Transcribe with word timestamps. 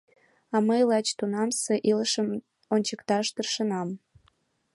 А 0.55 0.57
мый 0.67 0.81
лач 0.89 1.07
тунамсе 1.17 1.75
илышым 1.89 2.27
ончыкташ 2.73 3.25
тыршенам. 3.35 3.89